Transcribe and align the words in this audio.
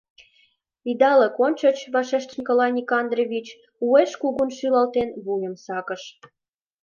—Идалык 0.89 1.35
ончыч,— 1.45 1.77
вашештыш 1.93 2.37
Николай 2.39 2.71
Никандрович, 2.77 3.47
уэш 3.85 4.11
кугун 4.21 4.49
шӱлалтен, 4.57 5.09
вуйым 5.23 5.55
сакыш. 5.65 6.01